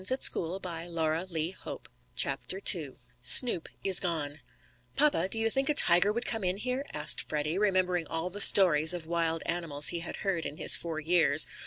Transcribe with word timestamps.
Let's 0.09 0.33
watch 0.33 0.49
them 0.63 0.89
catch 0.95 0.95
the 0.95 0.99
animals." 0.99 1.81
CHAPTER 2.15 2.59
II 2.73 2.95
SNOOP 3.21 3.69
IS 3.83 3.99
GONE 3.99 4.39
"PAPA, 4.95 5.29
do 5.29 5.37
you 5.37 5.47
think 5.51 5.69
a 5.69 5.75
tiger 5.75 6.11
would 6.11 6.25
come 6.25 6.43
in 6.43 6.57
here?" 6.57 6.83
asked 6.91 7.21
Freddie, 7.21 7.59
remembering 7.59 8.07
all 8.07 8.31
the 8.31 8.41
stories 8.41 8.95
of 8.95 9.05
wild 9.05 9.43
animals 9.45 9.89
he 9.89 9.99
had 9.99 10.15
heard 10.25 10.43
in 10.47 10.57
his 10.57 10.75
four 10.75 10.99
years. 10.99 11.45